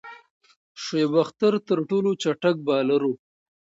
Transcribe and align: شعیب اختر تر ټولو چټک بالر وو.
شعیب 0.83 1.13
اختر 1.23 1.53
تر 1.67 1.77
ټولو 1.89 2.09
چټک 2.21 2.55
بالر 2.67 3.01
وو. 3.05 3.13